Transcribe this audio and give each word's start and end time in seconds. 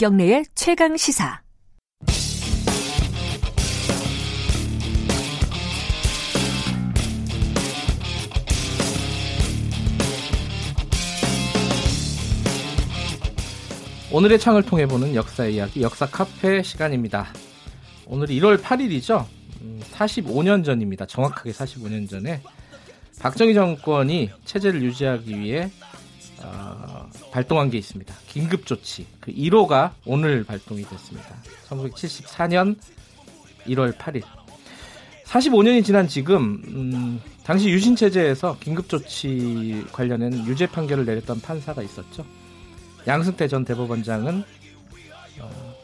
김경래의 0.00 0.46
최강 0.54 0.96
시사. 0.96 1.42
오늘의 14.10 14.38
창을 14.38 14.62
통해 14.62 14.86
보는 14.86 15.14
역사 15.14 15.44
이야기 15.44 15.82
역사 15.82 16.06
카페 16.06 16.62
시간입니다. 16.62 17.26
오늘 18.06 18.28
1월 18.28 18.62
8일이죠. 18.62 19.26
45년 19.92 20.64
전입니다. 20.64 21.04
정확하게 21.04 21.50
45년 21.50 22.08
전에 22.08 22.40
박정희 23.20 23.52
정권이 23.52 24.30
체제를 24.46 24.82
유지하기 24.82 25.38
위해 25.38 25.70
어, 26.42 26.99
발동한 27.30 27.70
게 27.70 27.78
있습니다. 27.78 28.14
긴급 28.26 28.66
조치 28.66 29.06
그 29.20 29.32
1호가 29.32 29.92
오늘 30.04 30.44
발동이 30.44 30.82
됐습니다. 30.82 31.36
1974년 31.68 32.76
1월 33.66 33.96
8일. 33.96 34.22
45년이 35.24 35.84
지난 35.84 36.08
지금 36.08 36.60
음, 36.66 37.20
당시 37.44 37.70
유신 37.70 37.94
체제에서 37.94 38.58
긴급 38.58 38.88
조치 38.88 39.86
관련된 39.92 40.44
유죄 40.46 40.66
판결을 40.66 41.04
내렸던 41.04 41.40
판사가 41.40 41.82
있었죠. 41.82 42.26
양승태 43.06 43.46
전 43.46 43.64
대법원장은 43.64 44.44
어, 45.40 45.74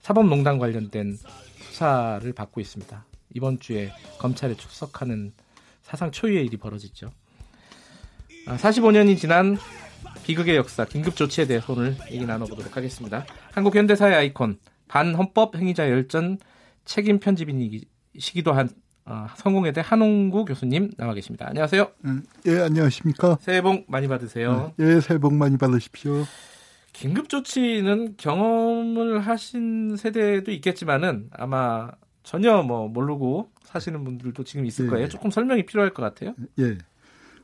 사법농단 0.00 0.58
관련된 0.58 1.16
수사를 1.60 2.32
받고 2.32 2.60
있습니다. 2.60 3.04
이번 3.34 3.60
주에 3.60 3.92
검찰에 4.18 4.54
출석하는 4.56 5.32
사상 5.82 6.10
초유의 6.10 6.46
일이 6.46 6.56
벌어졌죠. 6.56 7.12
아, 8.46 8.56
45년이 8.56 9.16
지난 9.18 9.56
비극의 10.30 10.54
역사, 10.54 10.84
긴급 10.84 11.16
조치에 11.16 11.48
대해서 11.48 11.72
오늘 11.72 11.96
얘기 12.08 12.24
나눠보도록 12.24 12.76
하겠습니다. 12.76 13.26
한국 13.52 13.74
현대사의 13.74 14.14
아이콘, 14.14 14.58
반헌법 14.86 15.56
행위자 15.56 15.90
열전 15.90 16.38
책임 16.84 17.18
편집인이시기도 17.18 18.52
한 18.52 18.68
어, 19.06 19.26
성공회대 19.38 19.82
한홍구 19.84 20.44
교수님 20.44 20.92
나와 20.96 21.14
계십니다. 21.14 21.46
안녕하세요. 21.48 21.90
음, 22.04 22.22
예, 22.46 22.60
안녕하십니까. 22.60 23.38
새해 23.40 23.60
복 23.60 23.86
많이 23.90 24.06
받으세요. 24.06 24.72
예, 24.78 25.00
새해 25.00 25.18
복 25.18 25.34
많이 25.34 25.56
받으십시오. 25.56 26.24
긴급 26.92 27.28
조치는 27.28 28.14
경험을 28.16 29.18
하신 29.18 29.96
세대도 29.96 30.52
있겠지만은 30.52 31.28
아마 31.32 31.90
전혀 32.22 32.62
뭐 32.62 32.86
모르고 32.86 33.50
사시는 33.64 34.04
분들도 34.04 34.44
지금 34.44 34.64
있을 34.64 34.84
예, 34.84 34.90
거예요. 34.90 35.04
예. 35.06 35.08
조금 35.08 35.32
설명이 35.32 35.66
필요할 35.66 35.92
것 35.92 36.02
같아요. 36.02 36.36
예. 36.60 36.78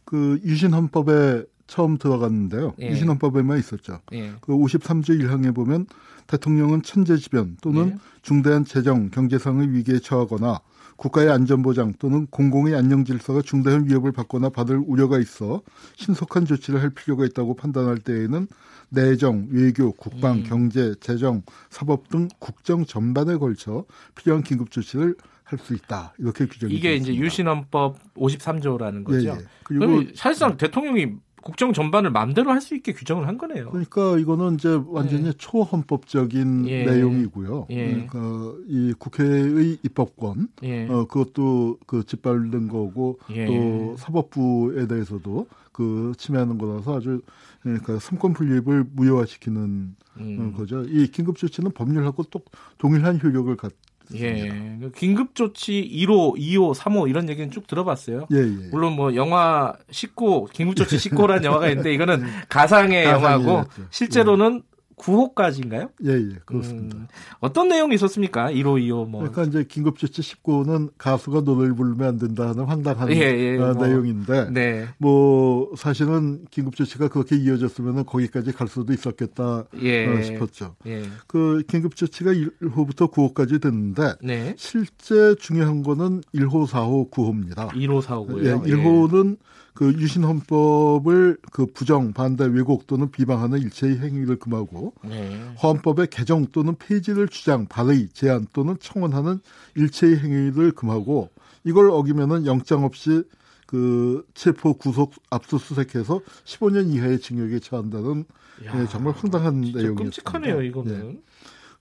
그 0.04 0.38
유신 0.44 0.72
헌법에 0.72 1.42
처음 1.66 1.98
들어갔는데요. 1.98 2.74
예. 2.80 2.90
유신헌법에만 2.90 3.58
있었죠. 3.58 4.00
예. 4.12 4.32
그 4.40 4.52
53조 4.52 5.20
1항에 5.20 5.54
보면 5.54 5.86
대통령은 6.26 6.82
천재지변 6.82 7.56
또는 7.60 7.92
예. 7.94 7.98
중대한 8.22 8.64
재정, 8.64 9.10
경제상의 9.10 9.72
위기에 9.72 9.98
처하거나 9.98 10.60
국가의 10.96 11.30
안전보장 11.30 11.94
또는 11.98 12.26
공공의 12.30 12.74
안녕질서가 12.74 13.42
중대한 13.42 13.86
위협을 13.86 14.12
받거나 14.12 14.48
받을 14.48 14.82
우려가 14.84 15.18
있어 15.18 15.62
신속한 15.96 16.46
조치를 16.46 16.82
할 16.82 16.90
필요가 16.90 17.24
있다고 17.26 17.54
판단할 17.54 17.98
때에는 17.98 18.46
내정, 18.88 19.48
외교, 19.50 19.92
국방, 19.92 20.38
음. 20.38 20.44
경제, 20.44 20.94
재정, 21.00 21.42
사법 21.70 22.08
등 22.08 22.28
국정 22.38 22.84
전반에 22.84 23.36
걸쳐 23.36 23.84
필요한 24.14 24.42
긴급 24.42 24.70
조치를 24.70 25.16
할수 25.44 25.74
있다. 25.74 26.14
이렇게 26.18 26.46
규정이 26.46 26.74
이게 26.74 26.90
되어 26.90 26.96
이제. 26.96 27.14
유신헌법 27.14 28.14
53조라는 28.14 29.04
거죠. 29.04 29.28
예, 29.28 29.32
예. 29.32 29.38
그리고 29.64 30.02
사실상 30.14 30.56
대통령이 30.56 31.14
국정 31.46 31.72
전반을 31.72 32.10
마음대로 32.10 32.50
할 32.50 32.60
수 32.60 32.74
있게 32.74 32.92
규정을 32.92 33.28
한 33.28 33.38
거네요. 33.38 33.70
그러니까 33.70 34.18
이거는 34.18 34.54
이제 34.54 34.80
완전히 34.88 35.32
초헌법적인 35.34 36.66
예. 36.66 36.84
내용이고요. 36.84 37.68
예. 37.70 38.06
그러니까 38.08 38.54
이 38.66 38.92
국회의 38.98 39.78
입법권, 39.84 40.48
예. 40.64 40.88
어, 40.88 41.06
그것도 41.06 41.78
그 41.86 42.02
짓밟는 42.04 42.66
거고 42.66 43.20
예. 43.30 43.46
또 43.46 43.94
사법부에 43.96 44.88
대해서도 44.88 45.46
그 45.70 46.12
침해하는 46.18 46.58
거라서 46.58 46.96
아주 46.96 47.20
그러니까 47.62 48.00
삼권 48.00 48.32
분립을 48.32 48.84
무효화시키는 48.92 49.94
음. 50.18 50.52
어, 50.54 50.56
거죠. 50.58 50.82
이 50.82 51.06
긴급 51.06 51.36
조치는 51.36 51.70
법률하고 51.72 52.24
또 52.24 52.40
동일한 52.78 53.20
효력을 53.22 53.54
갖. 53.56 53.72
예. 54.14 54.48
그 54.80 54.92
긴급 54.94 55.34
조치 55.34 55.88
1호, 55.92 56.38
2호, 56.38 56.74
3호 56.74 57.08
이런 57.08 57.28
얘기는 57.28 57.50
쭉 57.50 57.66
들어봤어요. 57.66 58.28
예, 58.32 58.38
예. 58.38 58.68
물론 58.70 58.94
뭐 58.94 59.14
영화 59.14 59.72
19, 59.90 60.48
긴급조치 60.52 61.10
19라는 61.10 61.44
영화가 61.44 61.68
있는데 61.70 61.92
이거는 61.92 62.24
가상의 62.48 63.04
가상의 63.04 63.04
영화고. 63.06 63.68
실제로는 63.90 64.62
9호까지인가요? 64.96 65.90
예, 66.04 66.12
예, 66.12 66.38
그렇습니다. 66.44 66.96
음, 66.96 67.06
어떤 67.40 67.68
내용이 67.68 67.94
있었습니까? 67.94 68.50
1호, 68.50 68.80
2호 68.80 69.06
뭐. 69.08 69.20
그러니까 69.20 69.44
이제 69.44 69.64
긴급조치 69.64 70.22
19는 70.22 70.90
가수가 70.96 71.42
노래를 71.42 71.74
부르면 71.74 72.08
안 72.08 72.18
된다는 72.18 72.64
황당한 72.64 73.10
예, 73.12 73.16
예, 73.16 73.58
어, 73.58 73.74
뭐. 73.74 73.86
내용인데 73.86 74.50
네. 74.50 74.86
뭐 74.98 75.70
사실은 75.76 76.46
긴급조치가 76.50 77.08
그렇게 77.08 77.36
이어졌으면 77.36 78.06
거기까지 78.06 78.52
갈 78.52 78.68
수도 78.68 78.92
있었겠다 78.92 79.64
예. 79.82 80.06
어, 80.06 80.22
싶었죠. 80.22 80.76
예. 80.86 81.02
그 81.26 81.62
긴급조치가 81.68 82.32
1호부터 82.32 83.10
9호까지 83.12 83.60
됐는데 83.60 84.14
네. 84.22 84.54
실제 84.56 85.34
중요한 85.38 85.82
거는 85.82 86.22
1호, 86.34 86.66
4호, 86.66 87.10
9호입니다. 87.10 87.68
1호, 87.72 88.00
4호고요. 88.00 88.44
예, 88.44 88.54
1호는 88.72 89.36
그 89.76 89.92
유신 89.98 90.24
헌법을 90.24 91.36
그 91.52 91.66
부정, 91.66 92.14
반대, 92.14 92.46
왜곡 92.46 92.86
또는 92.86 93.10
비방하는 93.10 93.60
일체의 93.60 93.98
행위를 93.98 94.38
금하고 94.38 94.94
네. 95.04 95.38
헌법의 95.62 96.08
개정 96.08 96.46
또는 96.46 96.74
폐지를 96.76 97.28
주장, 97.28 97.66
발의, 97.66 98.08
제안 98.14 98.46
또는 98.54 98.76
청원하는 98.80 99.38
일체의 99.74 100.18
행위를 100.18 100.72
금하고 100.72 101.28
이걸 101.62 101.90
어기면은 101.90 102.46
영장 102.46 102.84
없이 102.84 103.22
그 103.66 104.24
체포, 104.32 104.74
구속, 104.74 105.12
압수수색해서 105.28 106.20
15년 106.44 106.90
이하의 106.94 107.20
징역에 107.20 107.58
처한다는 107.58 108.24
야, 108.64 108.80
예, 108.80 108.86
정말 108.86 109.12
황당한 109.12 109.60
내용이었습니다. 109.60 110.02
끔찍하네요, 110.02 110.62
이거는. 110.62 111.10
예. 111.10 111.20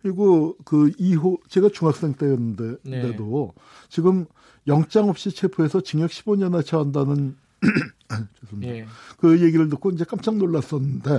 그리고 0.01 0.57
그 0.65 0.91
2호 0.99 1.39
제가 1.47 1.69
중학생 1.69 2.13
네. 2.13 2.17
때였는데도 2.17 3.53
지금 3.87 4.25
영장 4.67 5.07
없이 5.07 5.31
체포해서 5.31 5.79
징역 5.79 6.09
15년을 6.09 6.65
처한다는 6.65 7.37
죄송합니다. 8.41 8.73
예. 8.75 8.85
그 9.17 9.41
얘기를 9.41 9.69
듣고 9.69 9.89
이제 9.91 10.03
깜짝 10.05 10.37
놀랐었는데 10.37 11.11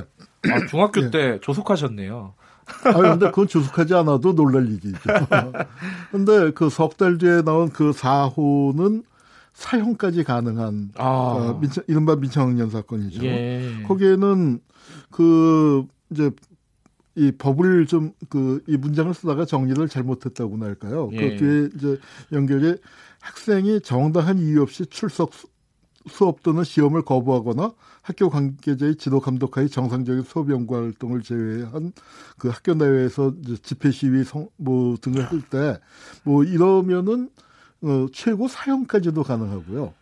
아, 0.51 0.67
중학교 0.69 1.03
예. 1.03 1.11
때 1.11 1.39
조숙하셨네요. 1.43 2.35
아 2.85 2.93
근데 2.95 3.27
그건 3.27 3.47
조숙하지 3.49 3.95
않아도 3.95 4.35
놀랄 4.35 4.67
일이죠. 4.67 4.99
근데 6.11 6.51
그 6.53 6.67
석 6.69 6.97
달 6.97 7.19
뒤에 7.19 7.43
나온 7.43 7.69
그 7.71 7.91
4호는 7.93 9.05
사형까지 9.53 10.25
가능한 10.25 10.91
아. 10.97 11.05
어, 11.05 11.59
민청, 11.61 11.85
이른바 11.87 12.17
민청학년 12.17 12.71
사건이죠. 12.71 13.25
예. 13.25 13.83
거기에는 13.87 14.61
그 15.11 15.87
이제 16.11 16.31
이 17.15 17.33
법을 17.33 17.87
좀 17.87 18.13
그 18.29 18.61
이 18.69 18.77
문장을 18.77 19.13
쓰다가 19.15 19.45
정리를 19.47 19.89
잘못했다고나 19.89 20.67
할까요? 20.67 21.09
예. 21.13 21.17
그 21.17 21.37
뒤에 21.37 21.69
이제 21.75 22.01
연결이 22.33 22.77
학생이 23.21 23.81
정당한 23.81 24.39
이유 24.39 24.61
없이 24.63 24.85
출석 24.87 25.31
수- 26.09 26.17
수업 26.17 26.43
또는 26.43 26.65
시험을 26.65 27.03
거부하거나 27.03 27.73
학교 28.03 28.31
관계자의 28.31 28.97
지도 28.97 29.21
감독하에 29.21 29.67
정상적인 29.69 30.23
수업 30.23 30.51
연구 30.51 30.77
활동을 30.77 31.23
제외한 31.23 31.93
그 32.39 32.49
학교 32.49 32.75
내외에서 32.75 33.35
집회 33.63 33.91
시위 33.91 34.25
성, 34.25 34.49
뭐 34.57 34.97
등을 35.01 35.25
할 35.25 35.41
때 35.51 35.79
뭐 36.25 36.45
이러면은 36.45 37.31
어, 37.83 38.07
최고 38.13 38.49
사형까지도 38.49 39.23
가능하고요. 39.23 39.93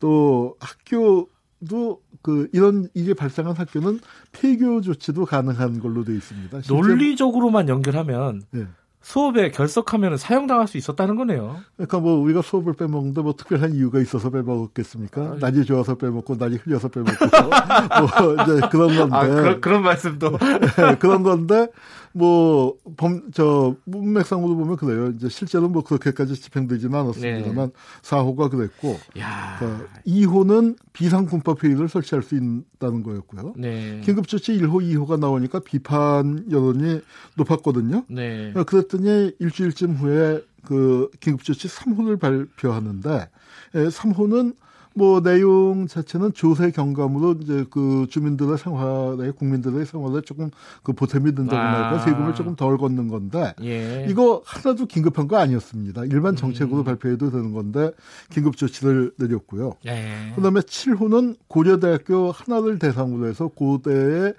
또 0.00 0.56
학교도 0.60 2.00
그 2.22 2.48
이런 2.52 2.88
이게 2.94 3.14
발생한 3.14 3.54
학교는 3.56 4.00
폐교 4.32 4.80
조치도 4.82 5.24
가능한 5.24 5.80
걸로 5.80 6.04
되어 6.04 6.14
있습니다. 6.16 6.60
논리적으로만 6.68 7.68
연결하면 7.68 8.42
예. 8.54 8.66
수업에 9.04 9.50
결석하면 9.50 10.16
사형당할 10.16 10.66
수 10.66 10.78
있었다는 10.78 11.14
거네요. 11.16 11.58
그러니까 11.76 12.00
뭐 12.00 12.18
우리가 12.20 12.40
수업을 12.40 12.72
빼먹는데 12.72 13.20
뭐 13.20 13.34
특별한 13.36 13.74
이유가 13.74 14.00
있어서 14.00 14.30
빼먹었겠습니까? 14.30 15.36
날이 15.40 15.64
좋아서 15.66 15.94
빼먹고 15.96 16.36
날이 16.36 16.56
흘려서 16.56 16.88
빼먹고 16.88 17.12
뭐 17.26 18.34
이제 18.42 18.66
그런 18.72 18.96
건데 18.96 19.14
아, 19.16 19.26
그런, 19.26 19.60
그런 19.60 19.82
말씀도. 19.82 20.30
네, 20.38 20.96
그런 20.98 21.22
건데 21.22 21.68
뭐 22.12 22.74
범 22.96 23.22
저 23.34 23.74
문맥상으로 23.84 24.54
보면 24.56 24.76
그래요. 24.76 25.12
이제 25.16 25.28
실제로 25.28 25.68
뭐 25.68 25.82
그렇게까지 25.82 26.34
집행되지는 26.36 26.96
않았습니다만 26.96 27.72
사호가 28.02 28.48
그랬고 28.48 28.96
야. 29.18 29.56
그러니까 29.58 29.86
2호는 30.06 30.76
비상군법 30.92 31.64
회의를 31.64 31.88
설치할 31.88 32.22
수 32.22 32.36
있다는 32.36 33.02
거였고요. 33.02 33.54
네. 33.56 34.00
긴급조치 34.04 34.56
1호, 34.60 34.80
2호가 34.82 35.18
나오니까 35.18 35.58
비판 35.60 36.44
여론이 36.50 37.00
높았거든요. 37.36 38.04
네. 38.08 38.52
그랬 38.66 38.93
더니 38.94 39.32
일주일쯤 39.38 39.94
후에 39.94 40.42
그 40.64 41.10
긴급조치 41.20 41.68
3호를 41.68 42.18
발표하는데 42.20 43.28
에, 43.74 43.88
3호는 43.88 44.54
뭐 44.96 45.20
내용 45.20 45.88
자체는 45.88 46.34
조세 46.34 46.70
경감으로 46.70 47.38
이제 47.42 47.64
그 47.68 48.06
주민들의 48.08 48.56
생활에 48.58 49.32
국민들의 49.32 49.84
생활에 49.86 50.20
조금 50.20 50.50
그 50.84 50.92
보탬이 50.92 51.34
된다고 51.34 51.56
아. 51.56 51.90
할까 51.90 52.04
세금을 52.04 52.34
조금 52.34 52.54
덜 52.54 52.78
걷는 52.78 53.08
건데 53.08 53.54
예. 53.64 54.06
이거 54.08 54.40
하나도 54.44 54.86
긴급한 54.86 55.26
거 55.26 55.36
아니었습니다. 55.38 56.04
일반 56.04 56.36
정책으로 56.36 56.82
음. 56.82 56.84
발표해도 56.84 57.32
되는 57.32 57.52
건데 57.52 57.90
긴급 58.30 58.56
조치를 58.56 59.14
내렸고요. 59.18 59.72
예. 59.86 60.32
그다음에 60.36 60.60
7호는 60.60 61.38
고려대학교 61.48 62.30
하나를 62.30 62.78
대상으로 62.78 63.26
해서 63.26 63.48
고대에 63.48 64.32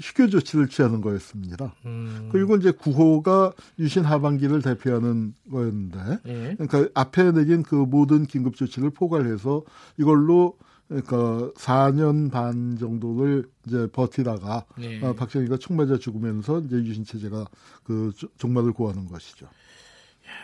휴교 0.00 0.28
조치를 0.28 0.68
취하는 0.68 1.00
거였습니다. 1.00 1.74
음. 1.86 2.28
그리고 2.30 2.56
이제 2.56 2.72
9호가 2.72 3.54
유신 3.78 4.04
하반기를 4.04 4.60
대표하는 4.60 5.34
거였는데 5.50 5.98
예. 6.26 6.56
그러니까 6.58 6.88
앞에 6.94 7.32
내긴 7.32 7.62
그 7.62 7.74
모든 7.74 8.26
긴급 8.26 8.56
조치를 8.56 8.90
포괄해서 8.90 9.62
이걸로 9.98 10.58
그러니까 10.88 11.50
4년 11.56 12.30
반 12.30 12.76
정도를 12.76 13.48
이제 13.66 13.86
버티다가 13.92 14.66
예. 14.80 15.00
어, 15.02 15.14
박정희가 15.14 15.56
총 15.56 15.76
맞아 15.78 15.96
죽으면서 15.96 16.60
이제 16.60 16.76
유신 16.76 17.04
체제가 17.04 17.46
그 17.82 18.12
조- 18.14 18.28
종말을 18.36 18.72
고하는 18.72 19.06
것이죠. 19.06 19.46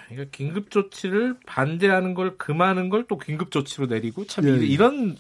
그러니까 0.09 0.31
긴급 0.37 0.71
조치를 0.71 1.37
반대하는 1.47 2.15
걸 2.15 2.37
금하는 2.37 2.89
걸 2.89 3.07
또 3.09 3.19
긴급 3.19 3.51
조치로 3.51 3.87
내리고 3.87 4.27
참 4.27 4.47
예, 4.47 4.51
이- 4.57 4.61
예. 4.63 4.67
이런 4.67 5.17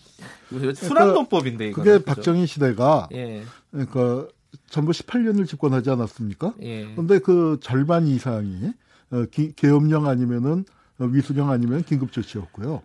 순환 0.75 1.14
논법인데 1.14 1.69
이거. 1.69 1.82
그게 1.82 2.05
박정희 2.05 2.46
시대가 2.46 3.08
예. 3.12 3.43
그러니까 3.70 4.26
전부 4.69 4.93
18년을 4.93 5.46
집권하지 5.46 5.90
않았습니까? 5.90 6.55
예. 6.62 6.87
그런데 6.93 7.19
그 7.19 7.58
절반 7.62 8.06
이상이 8.06 8.72
어, 9.10 9.25
기- 9.31 9.52
계엄령 9.55 10.06
아니면은 10.06 10.64
어, 10.99 11.04
위수령 11.04 11.50
아니면 11.50 11.82
긴급 11.84 12.12
조치였고요. 12.12 12.82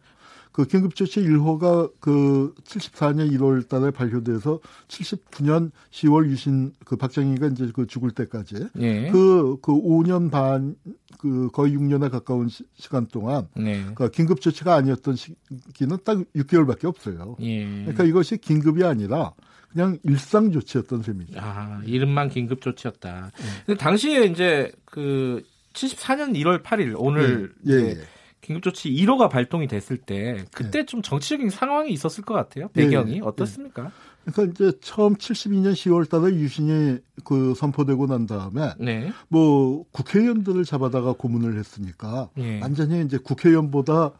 그 0.53 0.65
긴급조치 0.65 1.21
1호가 1.21 1.91
그 2.00 2.53
74년 2.63 3.29
1월 3.31 3.67
달에 3.67 3.89
발효돼서 3.89 4.59
79년 4.88 5.71
10월 5.91 6.29
유신 6.29 6.71
그 6.85 6.95
박정희가 6.95 7.47
이제 7.47 7.71
그 7.73 7.88
죽을 7.88 8.11
때까지 8.11 8.67
예. 8.79 9.09
그, 9.09 9.57
그 9.63 9.73
5년 9.73 10.29
반, 10.29 10.75
그 11.17 11.50
거의 11.51 11.75
6년에 11.75 12.11
가까운 12.11 12.50
시, 12.50 12.63
간 12.88 13.07
동안 13.07 13.47
네. 13.55 13.83
그 13.95 14.11
긴급조치가 14.11 14.75
아니었던 14.75 15.15
시기는 15.15 15.97
딱 16.05 16.19
6개월밖에 16.35 16.85
없어요. 16.85 17.35
예. 17.41 17.65
그러니까 17.65 18.03
이것이 18.03 18.38
긴급이 18.38 18.83
아니라 18.83 19.33
그냥 19.71 19.97
일상 20.03 20.51
조치였던 20.51 21.01
셈이죠. 21.01 21.39
아, 21.39 21.81
이름만 21.83 22.29
긴급 22.29 22.61
조치였다. 22.61 23.31
근데 23.65 23.77
당시에 23.77 24.25
이제 24.25 24.71
그 24.85 25.41
74년 25.73 26.35
1월 26.35 26.61
8일 26.61 26.94
오늘 26.95 27.55
예, 27.67 27.71
이제 27.71 28.00
예. 28.00 28.22
긴급조치 28.43 28.91
1호가 28.91 29.29
발동이 29.29 29.67
됐을 29.67 29.97
때 29.97 30.45
그때 30.51 30.85
좀 30.85 31.01
정치적인 31.01 31.49
상황이 31.49 31.91
있었을 31.91 32.23
것 32.23 32.33
같아요. 32.33 32.69
예, 32.75 32.83
배경이 32.83 33.15
예. 33.15 33.19
어떻습니까? 33.21 33.91
그러니까 34.25 34.53
이제 34.53 34.77
처음 34.81 35.15
72년 35.15 35.73
10월 35.73 36.09
달에 36.09 36.35
유신이 36.35 36.99
그 37.23 37.53
선포되고 37.55 38.07
난 38.07 38.25
다음에 38.27 38.73
네. 38.79 39.11
뭐 39.27 39.85
국회의원들을 39.91 40.63
잡아다가 40.65 41.13
고문을 41.13 41.57
했으니까 41.57 42.29
예. 42.37 42.61
완전히 42.61 43.03
이제 43.03 43.17
국회의원보다 43.17 44.11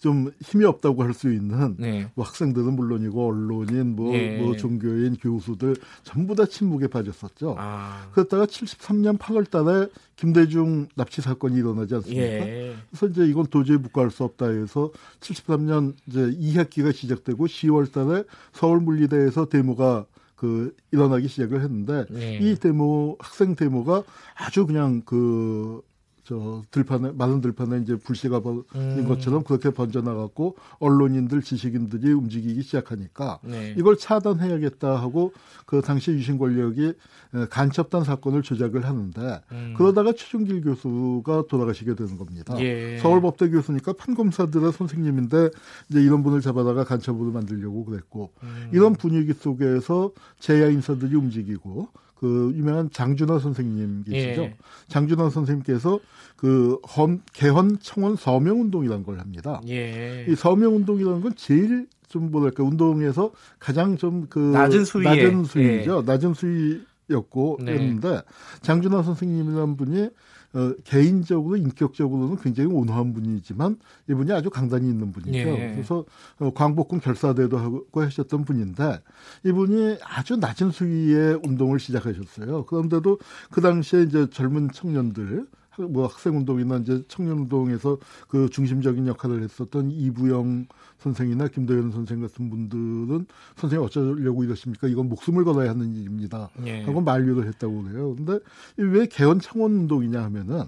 좀 0.00 0.30
힘이 0.40 0.64
없다고 0.64 1.02
할 1.02 1.18
수 1.18 1.32
있는 1.32 1.74
네. 1.78 2.08
뭐 2.14 2.24
학생들은 2.24 2.74
물론이고 2.74 3.26
언론인 3.26 3.96
뭐, 3.96 4.14
예. 4.14 4.38
뭐 4.38 4.56
종교인 4.56 5.16
교수들 5.16 5.74
전부 6.04 6.36
다 6.36 6.46
침묵에 6.46 6.86
빠졌었죠. 6.86 7.56
아. 7.58 8.08
그러다가 8.12 8.46
73년 8.46 9.18
8월 9.18 9.50
달에 9.50 9.88
김대중 10.14 10.86
납치 10.94 11.20
사건이 11.20 11.56
일어나지 11.56 11.94
않습니까? 11.96 12.22
예. 12.22 12.74
그래서 12.90 13.06
이제 13.06 13.26
이건 13.26 13.46
도저히 13.46 13.78
묵과할 13.78 14.10
수 14.10 14.22
없다 14.22 14.46
해서 14.48 14.92
73년 15.20 15.94
이제 16.06 16.20
2학기가 16.20 16.92
시작되고 16.94 17.46
10월 17.46 17.90
달에 17.90 18.22
서울 18.52 18.80
물리대에서 18.80 19.46
데모가 19.46 20.06
그 20.36 20.72
일어나기 20.92 21.26
시작을 21.26 21.62
했는데 21.62 22.04
예. 22.14 22.38
이 22.38 22.54
데모 22.54 23.16
학생 23.18 23.56
데모가 23.56 24.04
아주 24.36 24.66
그냥 24.66 25.02
그 25.04 25.82
저 26.28 26.62
들판에 26.70 27.12
많은 27.12 27.40
들판에 27.40 27.78
이제 27.78 27.96
불씨가 27.96 28.40
번인 28.40 28.64
음. 28.74 29.08
것처럼 29.08 29.44
그렇게 29.44 29.70
번져 29.70 30.02
나갔고 30.02 30.56
언론인들 30.78 31.40
지식인들이 31.40 32.12
움직이기 32.12 32.60
시작하니까 32.60 33.38
네. 33.42 33.74
이걸 33.78 33.96
차단해야겠다 33.96 34.96
하고 34.96 35.32
그 35.64 35.80
당시 35.80 36.10
유신 36.10 36.36
권력이 36.36 36.88
에, 36.88 37.46
간첩단 37.48 38.04
사건을 38.04 38.42
조작을 38.42 38.84
하는데 38.84 39.40
음. 39.52 39.74
그러다가 39.78 40.12
최종길 40.12 40.60
교수가 40.60 41.44
돌아가시게 41.48 41.94
되는 41.94 42.18
겁니다. 42.18 42.54
예. 42.60 42.98
서울법대 42.98 43.48
교수니까 43.48 43.94
판검사들의 43.94 44.72
선생님인데 44.72 45.48
이제 45.88 46.02
이런 46.02 46.22
분을 46.22 46.42
잡아다가 46.42 46.84
간첩으로 46.84 47.30
만들려고 47.32 47.86
그랬고 47.86 48.32
음. 48.42 48.68
이런 48.74 48.92
분위기 48.92 49.32
속에서 49.32 50.12
제야 50.38 50.68
인사들이 50.68 51.16
움직이고 51.16 51.88
그 52.18 52.52
유명한 52.56 52.90
장준하 52.90 53.38
선생님 53.38 54.04
계시죠. 54.04 54.42
예. 54.42 54.56
장준하 54.88 55.30
선생님께서 55.30 56.00
그 56.36 56.78
헌, 56.96 57.20
개헌 57.32 57.78
청원 57.80 58.16
서명 58.16 58.60
운동이라는 58.60 59.04
걸 59.04 59.18
합니다. 59.20 59.60
예. 59.68 60.26
이 60.28 60.34
서명 60.34 60.74
운동이라는 60.76 61.20
건 61.20 61.32
제일 61.36 61.86
좀 62.08 62.30
뭐랄까 62.30 62.62
운동에서 62.64 63.32
가장 63.58 63.96
좀 63.96 64.26
그 64.30 64.38
낮은 64.38 64.84
수위의, 64.84 65.24
낮은 65.24 65.44
수위죠. 65.44 66.02
낮은 66.06 66.34
수위였고 66.34 67.58
네. 67.60 67.72
그랬는데 67.72 68.22
장준하 68.62 69.02
선생님이라는 69.02 69.76
분이 69.76 70.08
어, 70.54 70.72
개인적으로 70.84 71.56
인격적으로는 71.56 72.36
굉장히 72.38 72.72
온화한 72.72 73.12
분이지만 73.12 73.76
이분이 74.08 74.32
아주 74.32 74.48
강단이 74.48 74.88
있는 74.88 75.12
분이죠. 75.12 75.38
예. 75.38 75.72
그래서 75.74 76.04
어, 76.38 76.50
광복군 76.54 77.00
결사대도 77.00 77.58
하고 77.58 77.86
하셨던 77.92 78.44
분인데 78.44 79.00
이분이 79.44 79.98
아주 80.02 80.36
낮은 80.36 80.70
수위의 80.70 81.40
운동을 81.44 81.78
시작하셨어요. 81.78 82.64
그런데도 82.64 83.18
그 83.50 83.60
당시에 83.60 84.02
이제 84.02 84.26
젊은 84.30 84.70
청년들 84.70 85.46
뭐 85.86 86.06
학생운동이나 86.06 86.78
이제 86.78 87.02
청년운동에서 87.08 87.98
그 88.28 88.48
중심적인 88.50 89.06
역할을 89.06 89.42
했었던 89.42 89.90
이부영 89.90 90.66
선생이나 90.98 91.48
김도현 91.48 91.92
선생 91.92 92.20
같은 92.20 92.50
분들은 92.50 93.26
선생님 93.56 93.84
어쩌려고 93.86 94.44
이러십니까? 94.44 94.88
이건 94.88 95.08
목숨을 95.08 95.44
걸어야 95.44 95.70
하는 95.70 95.94
일입니다. 95.94 96.50
예. 96.66 96.82
하고 96.82 97.00
만류를 97.00 97.46
했다고 97.46 97.82
그래요. 97.84 98.16
근데 98.16 98.38
왜 98.76 99.06
개헌 99.06 99.40
청원 99.40 99.72
운동이냐 99.72 100.22
하면은 100.24 100.64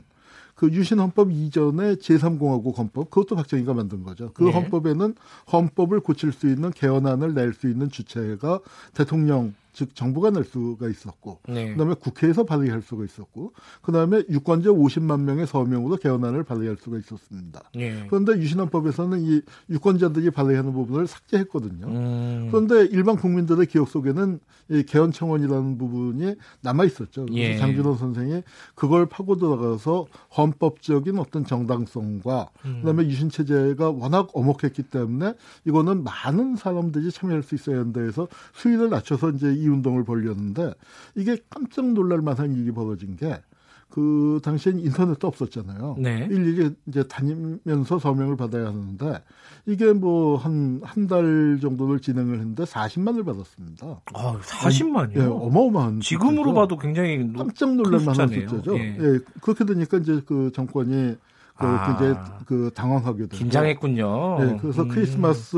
그 0.55 0.69
유신 0.73 0.99
헌법 0.99 1.33
이전에 1.33 1.95
제3공화국 1.95 2.77
헌법 2.77 3.11
그것도 3.11 3.35
박정희가 3.35 3.73
만든 3.73 4.03
거죠. 4.03 4.31
그 4.35 4.45
네. 4.45 4.53
헌법에는 4.53 5.15
헌법을 5.51 6.01
고칠 6.01 6.33
수 6.33 6.47
있는 6.49 6.71
개헌안을 6.71 7.33
낼 7.35 7.55
수 7.55 7.67
있는 7.69 7.89
주체가 7.89 8.61
대통령 8.93 9.55
즉 9.73 9.95
정부가 9.95 10.31
낼 10.31 10.45
수가 10.45 10.89
있었고 10.89 11.41
네. 11.49 11.73
그다음에 11.73 11.95
국회에서 11.95 12.45
발의할 12.45 12.83
수가 12.83 13.05
있었고 13.05 13.53
그다음에 13.83 14.23
유권자 14.29 14.71
50만 14.71 15.21
명의 15.21 15.47
서명으로 15.47 15.97
개헌안을 15.97 16.45
발의할 16.45 16.77
수가 16.81 16.99
있었습니다. 16.99 17.63
예. 17.77 18.07
그런데 18.09 18.33
유신헌법에서는 18.33 19.21
이 19.21 19.43
유권자들이 19.71 20.31
발의하는 20.31 20.73
부분을 20.73 21.07
삭제했거든요. 21.07 21.87
음. 21.87 22.49
그런데 22.51 22.87
일반 22.87 23.17
국민들의 23.17 23.67
기억 23.67 23.89
속에는 23.89 24.41
이 24.71 24.83
개헌 24.85 25.13
청원이라는 25.13 25.79
부분이 25.79 26.35
남아 26.63 26.85
있었죠. 26.85 27.27
예. 27.33 27.57
장준호 27.57 27.97
선생이 27.97 28.43
그걸 28.75 29.07
파고 29.07 29.37
들어가서 29.37 30.07
헌법적인 30.37 31.19
어떤 31.19 31.45
정당성과 31.45 32.51
음. 32.65 32.81
그다음에 32.81 33.05
유신 33.07 33.31
체제가 33.31 33.91
워낙 33.91 34.29
엄혹했기 34.33 34.85
때문에 34.85 35.35
이거는 35.65 36.05
많은 36.05 36.57
사람들이 36.57 37.11
참여할 37.11 37.43
수 37.43 37.55
있어야 37.55 37.79
한다 37.79 38.01
해서 38.01 38.29
수위를 38.55 38.91
낮춰서 38.91 39.31
이제 39.31 39.55
이 39.61 39.69
운동을 39.69 40.05
벌였는데 40.05 40.75
이게 41.15 41.37
깜짝 41.51 41.87
놀랄 41.93 42.21
만한 42.23 42.55
일이 42.57 42.71
벌어진 42.73 43.17
게 43.17 43.41
그 43.93 44.39
당시엔 44.45 44.79
인터넷도 44.79 45.27
없었잖아요. 45.27 45.97
네. 45.99 46.29
일일이 46.31 46.71
이제 46.87 47.03
다니면서 47.09 47.99
서명을 47.99 48.37
받아야 48.37 48.69
하는데 48.69 49.21
이게 49.67 49.93
뭐 49.93 50.37
한 50.39 50.81
한 50.85 51.09
달 51.09 51.59
정도를 51.61 51.99
진행을 51.99 52.39
했는데 52.39 52.63
40만을 52.63 53.25
받았습니다. 53.27 54.01
아, 54.15 54.39
40만이요. 54.43 55.17
예, 55.17 55.23
어마어마한 55.25 55.99
지금으로. 56.03 56.55
봐도 56.55 56.79
굉장히 56.79 57.19
높- 57.19 57.39
깜짝 57.39 57.75
놀랄 57.75 57.99
큰 57.99 58.07
만한. 58.07 58.29
숫자죠. 58.29 58.79
예. 58.79 58.97
예. 58.97 59.19
그렇게 59.43 59.65
되니까 59.65 59.97
이제 59.99 60.23
그 60.25 60.53
정권이 60.55 61.17
그 61.57 61.67
아. 61.67 61.87
굉장히 61.99 62.15
그 62.47 62.71
당황하게 62.73 63.23
되고 63.25 63.37
긴장했군요. 63.37 64.39
예, 64.41 64.59
그래서 64.63 64.85
음. 64.85 64.89
크리스마스 64.89 65.57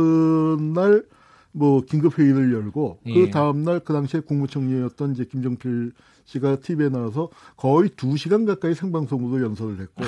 날 0.74 1.04
뭐 1.52 1.82
긴급 1.84 2.18
회의를 2.18 2.52
열고 2.52 3.00
예. 3.06 3.14
그 3.14 3.30
다음 3.30 3.62
날 3.62 3.80
그 3.80 3.92
당시에 3.92 4.20
국무총리였던 4.20 5.12
이제 5.12 5.24
김종필 5.24 5.92
씨가 6.24 6.56
TV에 6.60 6.88
나와서 6.88 7.28
거의 7.56 7.90
2 7.96 8.16
시간 8.16 8.44
가까이 8.44 8.74
생방송으로 8.74 9.44
연설을 9.44 9.80
했고 9.80 10.04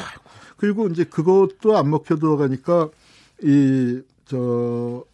그리고 0.56 0.86
이제 0.88 1.04
그것도 1.04 1.76
안 1.76 1.90
먹혀 1.90 2.16
들어가니까 2.16 2.88
이 3.42 4.02
저 4.26 5.04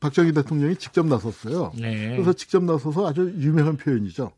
박정희 0.00 0.32
대통령이 0.32 0.76
직접 0.76 1.06
나섰어요. 1.06 1.72
네. 1.78 2.10
그래서 2.10 2.32
직접 2.32 2.62
나서서 2.64 3.06
아주 3.06 3.32
유명한 3.38 3.76
표현이죠. 3.76 4.32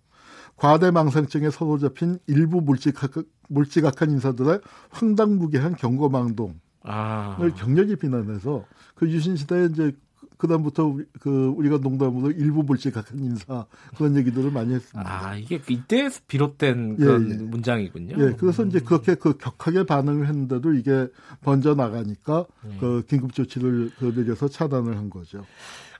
과대망상증에 0.56 1.50
사로잡힌 1.50 2.18
일부 2.26 2.60
몰지각, 2.60 3.12
몰지각한 3.48 4.10
인사들의 4.10 4.60
황당무계한 4.90 5.74
경거망동. 5.76 6.60
아. 6.84 7.38
격렬히 7.56 7.96
비난해서 7.96 8.64
그 8.94 9.10
유신 9.10 9.36
시대에 9.36 9.66
이제 9.66 9.92
그다음부터 10.38 10.96
그 11.20 11.54
우리가 11.56 11.78
농담으로 11.78 12.30
일부 12.32 12.64
불식각한 12.64 13.18
인사 13.18 13.66
그런 13.96 14.16
얘기들을 14.16 14.50
많이 14.50 14.74
했습니다. 14.74 15.28
아 15.28 15.36
이게 15.36 15.60
이때에서 15.68 16.20
비롯된 16.26 16.96
그런 16.96 17.30
예, 17.30 17.34
예. 17.34 17.38
문장이군요. 17.38 18.16
예, 18.18 18.34
그래서 18.36 18.64
이제 18.64 18.80
그렇게 18.80 19.14
그 19.14 19.36
격하게 19.38 19.84
반응을 19.84 20.26
했는데도 20.26 20.74
이게 20.74 21.08
번져 21.42 21.74
나가니까 21.74 22.46
예. 22.72 22.76
그 22.78 23.04
긴급 23.08 23.32
조치를 23.32 23.92
그 23.98 24.14
내려서 24.14 24.48
차단을 24.48 24.96
한 24.96 25.10
거죠. 25.10 25.44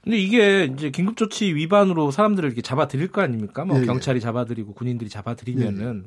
근데 0.03 0.19
이게 0.19 0.65
이제 0.65 0.91
긴급 0.91 1.17
조치 1.17 1.55
위반으로 1.55 2.11
사람들을 2.11 2.47
이렇게 2.47 2.61
잡아들일 2.61 3.09
거 3.09 3.23
아닙니까? 3.23 3.65
뭐 3.65 3.77
예, 3.79 3.83
예. 3.83 3.87
경찰이 3.87 4.21
잡아들이고 4.21 4.75
군인들이 4.75 5.09
잡아들이면은 5.09 6.07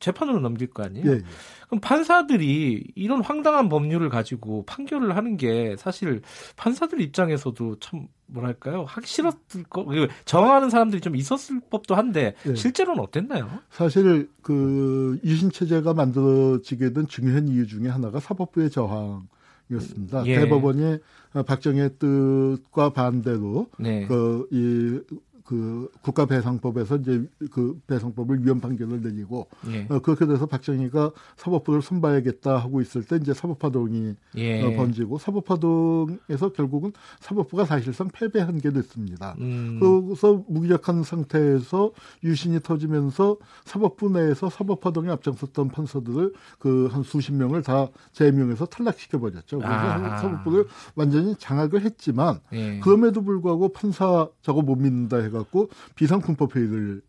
재판으로 0.00 0.40
넘길 0.40 0.68
거 0.68 0.82
아니에요? 0.82 1.06
예, 1.06 1.12
예. 1.16 1.22
그럼 1.66 1.80
판사들이 1.80 2.84
이런 2.94 3.22
황당한 3.22 3.68
법률을 3.68 4.08
가지고 4.08 4.64
판결을 4.64 5.16
하는 5.16 5.36
게 5.36 5.76
사실 5.78 6.22
판사들 6.56 7.00
입장에서도 7.00 7.78
참 7.80 8.08
뭐랄까요 8.26 8.84
하기 8.84 9.06
싫었을 9.06 9.64
거 9.68 9.86
정하는 10.24 10.70
사람들이 10.70 11.00
좀 11.00 11.16
있었을 11.16 11.60
법도 11.70 11.94
한데 11.94 12.34
예. 12.46 12.54
실제로는 12.54 13.02
어땠나요? 13.02 13.48
사실 13.70 14.30
그 14.42 15.18
유신 15.24 15.50
체제가 15.50 15.94
만들어지게 15.94 16.92
된 16.92 17.06
중요한 17.06 17.48
이유 17.48 17.66
중에 17.66 17.88
하나가 17.88 18.20
사법부의 18.20 18.70
저항 18.70 19.28
이었습니다. 19.70 20.24
예. 20.26 20.40
대법원이 20.40 20.98
박정희의 21.46 21.98
뜻과 21.98 22.90
반대로 22.90 23.68
네. 23.78 24.06
그이 24.06 25.00
그 25.48 25.90
국가배상법에서 26.02 26.96
이제 26.96 27.24
그 27.50 27.80
배상법을 27.86 28.44
위헌 28.44 28.60
판결을 28.60 29.00
내리고 29.00 29.48
예. 29.68 29.86
어, 29.88 30.00
그렇게 30.00 30.26
돼서 30.26 30.44
박정희가 30.46 31.12
사법부를 31.36 31.80
손봐야겠다 31.80 32.58
하고 32.58 32.82
있을 32.82 33.04
때 33.04 33.16
이제 33.16 33.32
사법파동이 33.32 34.14
예. 34.36 34.62
어, 34.62 34.76
번지고 34.76 35.18
사법파동에서 35.18 36.52
결국은 36.54 36.92
사법부가 37.20 37.64
사실상 37.64 38.08
패배한 38.08 38.60
게 38.60 38.72
됐습니다. 38.72 39.36
음. 39.40 39.78
그래서 39.80 40.42
무기력한 40.48 41.02
상태에서 41.02 41.92
유신이 42.24 42.60
터지면서 42.60 43.36
사법부 43.64 44.10
내에서 44.10 44.50
사법파동에 44.50 45.10
앞장섰던 45.10 45.68
판사들을 45.68 46.32
그 46.58 46.88
한 46.88 47.02
수십 47.02 47.32
명을 47.32 47.62
다 47.62 47.88
제명해서 48.12 48.66
탈락시켜 48.66 49.18
버렸죠. 49.18 49.58
그래서 49.58 49.74
아. 49.74 50.18
사법부를 50.18 50.66
완전히 50.94 51.34
장악을 51.36 51.82
했지만 51.82 52.40
예. 52.52 52.80
그럼에도 52.80 53.22
불구하고 53.22 53.68
판사 53.72 54.28
저거 54.42 54.62
못 54.62 54.76
믿는다 54.76 55.18
해가 55.18 55.37
갖고 55.38 55.70
비상군법 55.94 56.56
회의를 56.56 57.02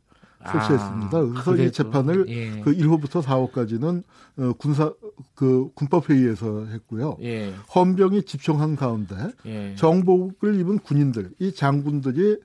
설치했습니다. 0.46 1.18
아, 1.18 1.22
그래서 1.22 1.52
그래도, 1.52 1.64
이 1.64 1.72
재판을 1.72 2.30
예. 2.30 2.62
그 2.62 2.74
1호부터 2.74 3.22
4호까지는 3.22 4.04
어, 4.38 4.54
군사 4.58 4.94
그 5.36 5.70
군법 5.76 6.10
회의에서 6.10 6.66
했고요. 6.66 7.18
예. 7.22 7.54
헌병이 7.76 8.24
집중한 8.24 8.76
가운데 8.76 9.16
예. 9.46 9.76
정복을 9.76 10.60
입은 10.60 10.80
군인들, 10.80 11.32
이 11.40 11.54
장군들이 11.54 12.38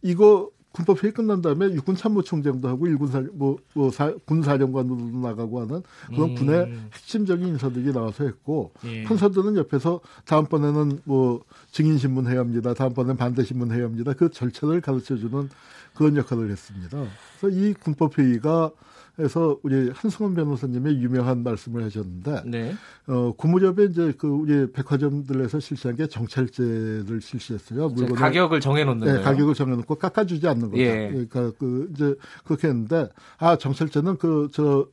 이거 0.00 0.50
군법 0.72 1.04
회의 1.04 1.12
끝난 1.12 1.42
다음에 1.42 1.66
육군 1.66 1.96
참모총장도 1.96 2.68
하고 2.68 2.86
일군 2.86 3.08
사, 3.08 3.22
뭐, 3.32 3.58
뭐 3.74 3.90
사, 3.90 4.14
군사령관으로도 4.24 5.18
나가고 5.18 5.60
하는 5.60 5.82
그런 6.08 6.30
음. 6.30 6.34
군의 6.34 6.72
핵심적인 6.94 7.46
인사들이 7.48 7.92
나와서 7.92 8.24
했고 8.24 8.72
예. 8.84 9.04
판사들은 9.04 9.56
옆에서 9.56 10.00
다음번에는 10.24 11.00
뭐 11.04 11.44
증인 11.70 11.98
신문 11.98 12.26
해야 12.26 12.40
합니다. 12.40 12.74
다음번에는 12.74 13.16
반대 13.16 13.44
신문 13.44 13.70
해야 13.72 13.84
합니다. 13.84 14.12
그 14.14 14.30
절차를 14.30 14.80
가르쳐 14.80 15.16
주는 15.16 15.48
그런 15.94 16.16
역할을 16.16 16.50
했습니다. 16.50 17.04
그래서 17.38 17.56
이 17.56 17.74
군법 17.74 18.18
회의가 18.18 18.70
해서 19.18 19.58
우리 19.62 19.90
한승원 19.90 20.34
변호사님의 20.34 21.02
유명한 21.02 21.42
말씀을 21.42 21.84
하셨는데 21.84 22.42
네. 22.46 22.74
어, 23.06 23.32
고무렵에 23.36 23.84
이제 23.90 24.12
그 24.16 24.26
우리 24.26 24.72
백화점들에서 24.72 25.60
실시한 25.60 25.96
게 25.96 26.06
정찰제를 26.06 27.20
실시했어요. 27.20 27.88
물건 27.90 28.16
가격을 28.16 28.60
정해놓는 28.60 29.06
네, 29.16 29.20
가격을 29.22 29.54
정해놓고 29.54 29.96
깎아주지 29.96 30.48
않는 30.48 30.70
거죠. 30.70 30.82
예. 30.82 31.08
그러니까 31.10 31.52
그 31.58 31.90
이제 31.94 32.14
그렇게 32.44 32.68
했는데 32.68 33.08
아 33.38 33.56
정찰제는 33.56 34.16
그저 34.16 34.86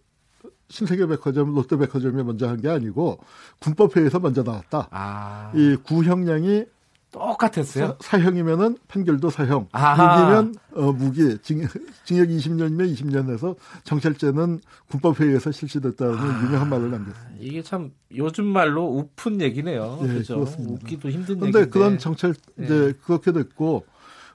신세계 0.67 1.07
백화점, 1.07 1.55
롯데 1.55 1.77
백화점이 1.77 2.21
먼저 2.23 2.47
한 2.47 2.59
게 2.59 2.67
아니고 2.69 3.19
군법회에서 3.59 4.19
먼저 4.19 4.43
나왔다. 4.43 4.89
아. 4.91 5.51
이 5.55 5.77
구형량이 5.83 6.65
똑같았어요. 7.11 7.97
사, 7.99 8.19
형이면은 8.19 8.77
판결도 8.87 9.29
사형, 9.29 9.67
무기면 9.71 10.55
어, 10.73 10.91
무기, 10.91 11.37
징, 11.41 11.67
징역 12.05 12.27
20년이면 12.27 12.93
20년에서 12.93 13.55
정찰제는 13.83 14.59
군법회의에서 14.89 15.51
실시됐다는 15.51 16.17
아, 16.17 16.43
유명한 16.43 16.69
말을 16.69 16.91
남겼습니다. 16.91 17.31
이게 17.39 17.63
참 17.63 17.91
요즘 18.15 18.45
말로 18.45 18.85
우픈 18.85 19.41
얘기네요. 19.41 19.99
네, 20.01 20.07
그렇죠? 20.07 20.35
그렇습니다. 20.35 20.73
웃기도 20.73 21.09
힘든 21.09 21.35
얘기인데. 21.37 21.51
그런데 21.51 21.69
그런 21.69 21.97
정찰 21.97 22.33
네. 22.55 22.65
이제 22.65 22.93
그렇게 23.03 23.31
됐고 23.31 23.85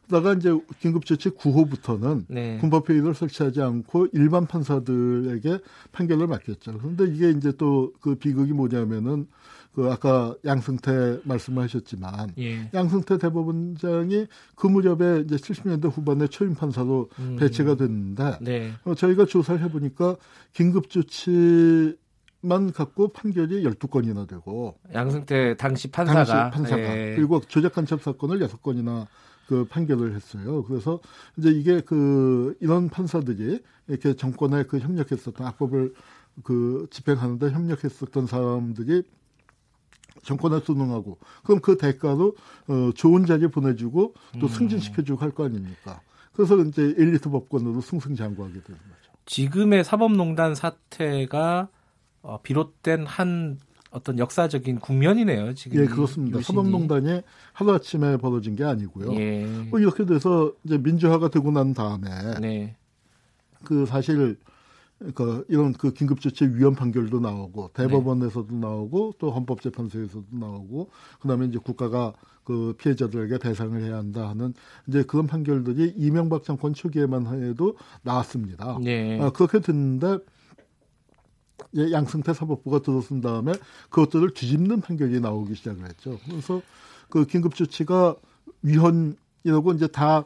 그러다가 0.07 0.35
이제 0.35 0.50
긴급조치 0.81 1.31
9호부터는 1.31 2.25
네. 2.28 2.59
군법회의를 2.59 3.14
설치하지 3.14 3.62
않고 3.62 4.09
일반 4.12 4.47
판사들에게 4.47 5.59
판결을 5.93 6.26
맡겼죠. 6.26 6.78
그런데 6.78 7.04
이게 7.07 7.31
이제 7.31 7.52
또 7.52 7.93
그 8.00 8.14
비극이 8.16 8.52
뭐냐면은 8.52 9.26
그 9.75 9.90
아까 9.90 10.35
양승태 10.45 11.21
말씀하셨지만 11.25 12.35
예. 12.38 12.71
양승태 12.73 13.19
대법원장이 13.19 14.26
그 14.54 14.66
무렵에 14.69 15.23
이제 15.25 15.37
70년대 15.37 15.90
후반에 15.93 16.28
초임 16.28 16.54
판사로 16.54 17.11
음. 17.19 17.37
배치가 17.38 17.75
됐는데 17.75 18.38
네. 18.40 18.73
어, 18.85 18.95
저희가 18.95 19.26
조사를 19.26 19.61
해보니까 19.64 20.16
긴급 20.52 20.90
조치 20.90 21.97
만 22.40 22.73
갖고 22.73 23.09
판결이 23.09 23.64
12건이나 23.64 24.28
되고 24.28 24.76
양승태 24.93 25.57
당시 25.57 25.90
판사가 25.90 26.25
당시 26.25 26.57
판사가 26.57 26.97
예. 26.97 27.14
그리고 27.16 27.40
조작 27.40 27.75
간첩 27.75 28.02
사건을 28.02 28.38
6건이나 28.40 29.07
그 29.49 29.64
판결을 29.64 30.14
했어요. 30.14 30.62
그래서 30.64 31.00
이제 31.37 31.50
이게 31.50 31.81
그 31.81 32.57
이런 32.61 32.88
판사들이 32.88 33.61
이렇게 33.88 34.14
정권에 34.14 34.64
그 34.64 34.78
협력했었던 34.78 35.47
악법을 35.47 35.95
그 36.45 36.87
집행하는데 36.90 37.50
협력했었던 37.50 38.26
사람들이 38.26 39.02
정권에 40.23 40.61
수능하고 40.61 41.18
그럼 41.44 41.61
그 41.61 41.76
대가로 41.76 42.35
어, 42.68 42.90
좋은 42.94 43.26
자리 43.26 43.47
보내주고 43.49 44.14
또 44.40 44.47
음. 44.47 44.49
승진시켜주고 44.49 45.21
할 45.21 45.30
거 45.33 45.44
아닙니까? 45.44 46.00
그래서 46.33 46.56
이제 46.59 46.94
엘리트 46.99 47.28
법권으로 47.30 47.80
승승장구하게 47.80 48.54
되는 48.54 48.78
거죠. 48.80 49.12
지금의 49.26 49.85
사법농단 49.85 50.54
사태가 50.54 51.68
어, 52.23 52.40
비롯된 52.42 53.06
한 53.06 53.59
어떤 53.90 54.18
역사적인 54.18 54.80
국면이네요. 54.80 55.54
지금 55.54 55.80
예, 55.80 55.87
그렇습니다. 55.87 56.38
요신이. 56.38 56.44
사법농단이 56.56 57.21
하루 57.52 57.73
아침에 57.75 58.16
벌어진 58.16 58.56
게 58.56 58.64
아니고요. 58.64 59.14
예. 59.14 59.47
뭐 59.71 59.78
이렇게 59.78 60.04
돼서 60.04 60.52
이제 60.64 60.78
민주화가 60.78 61.28
되고 61.28 61.50
난 61.52 61.75
다음에 61.75 62.09
네. 62.40 62.76
그 63.62 63.87
사실 63.87 64.37
그 65.14 65.44
이런 65.49 65.73
그 65.73 65.92
긴급조치 65.92 66.46
위헌 66.54 66.75
판결도 66.75 67.20
나오고 67.20 67.70
대법원에서도 67.75 68.49
네. 68.50 68.58
나오고 68.58 69.14
또 69.18 69.30
헌법재판소에서도 69.30 70.26
나오고 70.30 70.90
그다음에 71.20 71.46
이제 71.46 71.58
국가가 71.58 72.12
그 72.44 72.75
피해자들에게 72.78 73.38
배상을 73.38 73.80
해야 73.82 73.96
한다 73.96 74.28
하는 74.28 74.54
이제 74.87 75.02
그런 75.02 75.26
판결들이 75.26 75.94
이명박 75.96 76.44
정권 76.44 76.75
초기에만 76.75 77.26
해도 77.42 77.76
나왔습니다. 78.02 78.78
네. 78.82 79.20
아, 79.20 79.30
그렇게 79.30 79.61
됐는데 79.61 80.18
양승태 81.90 82.32
사법부가 82.34 82.80
들어선 82.80 83.20
다음에 83.20 83.52
그것들을 83.90 84.34
뒤집는 84.34 84.80
판결이 84.80 85.20
나오기 85.20 85.54
시작을 85.54 85.87
했죠. 85.88 86.18
그래서 86.26 86.62
그 87.08 87.26
긴급조치가 87.26 88.16
위헌이라고 88.62 89.73
이제 89.75 89.87
다 89.87 90.25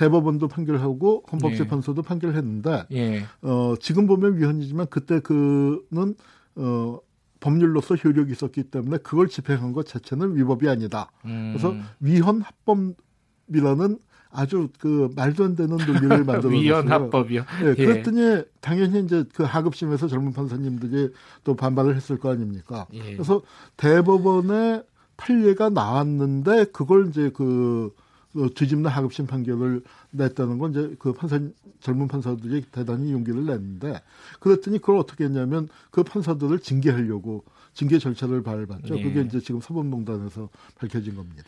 대법원도 0.00 0.48
판결하고 0.48 1.24
헌법재판소도 1.30 2.02
예. 2.02 2.08
판결했는데 2.08 2.86
예. 2.92 3.24
어, 3.42 3.74
지금 3.78 4.06
보면 4.06 4.38
위헌이지만 4.38 4.86
그때 4.88 5.20
그는 5.20 6.14
어, 6.56 6.98
법률로서 7.40 7.96
효력이 7.96 8.32
있었기 8.32 8.64
때문에 8.64 8.98
그걸 8.98 9.28
집행한 9.28 9.74
것 9.74 9.86
자체는 9.86 10.36
위법이 10.36 10.70
아니다. 10.70 11.10
음. 11.26 11.52
그래서 11.52 11.74
위헌 12.00 12.40
합법이라는 12.40 13.98
아주 14.30 14.68
그 14.78 15.10
말도 15.14 15.44
안 15.44 15.54
되는 15.54 15.76
논리를 15.76 16.08
만들어놨어요. 16.24 16.50
위헌 16.50 16.90
합법이요. 16.90 17.44
네, 17.62 17.74
그랬더니 17.74 18.44
당연히 18.62 19.00
이제 19.00 19.24
그 19.34 19.42
하급심에서 19.42 20.08
젊은 20.08 20.32
판사님들이 20.32 21.10
또 21.44 21.56
반발을 21.56 21.94
했을 21.94 22.18
거 22.18 22.30
아닙니까? 22.30 22.86
예. 22.94 23.02
그래서 23.12 23.42
대법원의 23.76 24.82
판례가 25.18 25.68
나왔는데 25.68 26.66
그걸 26.72 27.08
이제 27.08 27.30
그 27.34 27.92
어, 27.92 28.08
뒤집는 28.54 28.90
하급심 28.90 29.26
판결을 29.26 29.82
냈다는 30.12 30.58
건 30.58 30.70
이제 30.70 30.96
그 30.98 31.12
판사 31.12 31.40
젊은 31.80 32.08
판사들이 32.08 32.66
대단히 32.70 33.12
용기를 33.12 33.46
냈는데 33.46 34.02
그랬더니 34.38 34.78
그걸 34.78 34.96
어떻게 34.96 35.24
했냐면 35.24 35.68
그 35.90 36.02
판사들을 36.02 36.60
징계하려고 36.60 37.44
징계 37.72 37.98
절차를 37.98 38.42
밟았죠. 38.42 38.94
네. 38.94 39.02
그게 39.02 39.22
이제 39.22 39.40
지금 39.40 39.60
사법농단에서 39.60 40.48
밝혀진 40.78 41.16
겁니다. 41.16 41.42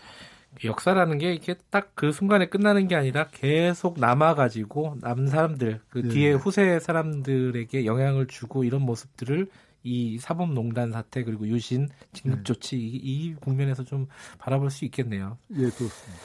역사라는 0.65 1.19
게 1.19 1.33
이렇게 1.33 1.55
딱 1.71 1.93
그 1.95 2.11
순간에 2.11 2.47
끝나는 2.47 2.89
게 2.89 2.97
아니라 2.97 3.29
계속 3.29 4.01
남아가지고 4.01 4.97
남은 5.01 5.29
사람들 5.29 5.81
그 5.89 5.99
네. 5.99 6.09
뒤에 6.09 6.33
후세 6.33 6.81
사람들에게 6.81 7.87
영향을 7.87 8.27
주고 8.27 8.65
이런 8.65 8.83
모습들을 8.83 9.49
이 9.85 10.19
사법농단 10.19 10.91
사태 10.91 11.23
그리고 11.23 11.47
유신 11.47 11.89
진급조치 12.13 12.77
이, 12.77 12.97
이 12.97 13.35
국면에서 13.35 13.85
좀 13.85 14.09
바라볼 14.39 14.71
수 14.71 14.85
있겠네요. 14.85 15.39
예, 15.53 15.59
그렇습니다. 15.59 16.23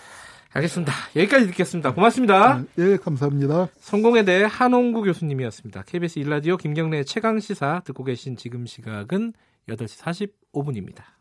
알겠습니다. 0.57 0.91
여기까지 1.15 1.47
듣겠습니다. 1.47 1.93
고맙습니다. 1.93 2.63
예, 2.79 2.97
감사합니다. 2.97 3.67
성공에 3.79 4.23
대해 4.23 4.45
한홍구 4.49 5.03
교수님이었습니다. 5.03 5.83
KBS 5.83 6.19
일라디오 6.19 6.57
김경래 6.57 7.03
최강 7.03 7.39
시사 7.39 7.81
듣고 7.85 8.03
계신 8.03 8.35
지금 8.35 8.65
시각은 8.65 9.33
8시 9.69 10.31
45분입니다. 10.53 11.16